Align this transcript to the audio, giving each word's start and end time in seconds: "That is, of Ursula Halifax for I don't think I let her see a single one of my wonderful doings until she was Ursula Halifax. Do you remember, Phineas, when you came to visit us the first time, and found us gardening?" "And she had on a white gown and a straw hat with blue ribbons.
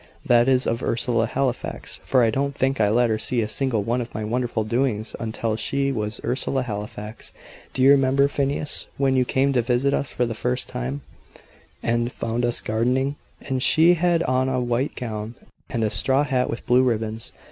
"That 0.25 0.47
is, 0.47 0.65
of 0.65 0.81
Ursula 0.81 1.27
Halifax 1.27 1.99
for 2.03 2.23
I 2.23 2.31
don't 2.31 2.55
think 2.55 2.81
I 2.81 2.89
let 2.89 3.11
her 3.11 3.19
see 3.19 3.41
a 3.43 3.47
single 3.47 3.83
one 3.83 4.01
of 4.01 4.11
my 4.15 4.23
wonderful 4.23 4.63
doings 4.63 5.15
until 5.19 5.55
she 5.55 5.91
was 5.91 6.19
Ursula 6.23 6.63
Halifax. 6.63 7.31
Do 7.75 7.83
you 7.83 7.91
remember, 7.91 8.27
Phineas, 8.27 8.87
when 8.97 9.15
you 9.15 9.25
came 9.25 9.53
to 9.53 9.61
visit 9.61 9.93
us 9.93 10.09
the 10.09 10.33
first 10.33 10.67
time, 10.67 11.01
and 11.83 12.11
found 12.11 12.45
us 12.45 12.61
gardening?" 12.61 13.15
"And 13.43 13.61
she 13.61 13.93
had 13.93 14.23
on 14.23 14.49
a 14.49 14.59
white 14.59 14.95
gown 14.95 15.35
and 15.69 15.83
a 15.83 15.91
straw 15.91 16.23
hat 16.23 16.49
with 16.49 16.65
blue 16.65 16.81
ribbons. 16.81 17.31